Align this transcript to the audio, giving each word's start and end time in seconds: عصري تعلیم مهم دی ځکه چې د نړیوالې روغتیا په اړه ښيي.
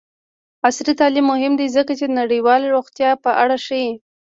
عصري 0.65 0.93
تعلیم 1.01 1.25
مهم 1.33 1.53
دی 1.59 1.67
ځکه 1.75 1.91
چې 1.99 2.05
د 2.07 2.11
نړیوالې 2.21 2.67
روغتیا 2.75 3.11
په 3.23 3.31
اړه 3.41 3.57
ښيي. 3.65 3.91